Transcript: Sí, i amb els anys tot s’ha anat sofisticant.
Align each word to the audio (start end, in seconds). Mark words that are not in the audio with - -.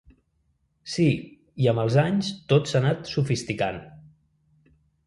Sí, 0.93 1.05
i 1.65 1.69
amb 1.73 1.83
els 1.83 1.99
anys 2.07 2.33
tot 2.55 2.73
s’ha 2.73 2.81
anat 2.83 3.13
sofisticant. 3.17 3.81